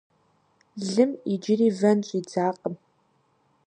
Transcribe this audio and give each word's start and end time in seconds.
Лым 0.91 1.11
иджыри 1.33 1.69
вэн 1.79 1.99
щӀидзакъым. 2.07 2.75